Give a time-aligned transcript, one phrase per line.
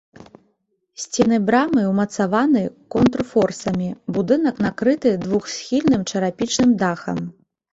[1.01, 2.63] Сцены брамы ўмацаваны
[2.95, 7.17] контрфорсамі, будынак накрыты двухсхільным чарапічным дахам.